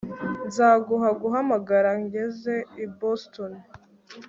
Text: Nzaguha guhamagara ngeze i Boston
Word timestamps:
Nzaguha 0.47 1.09
guhamagara 1.21 1.89
ngeze 2.01 2.55
i 2.83 2.85
Boston 2.99 3.51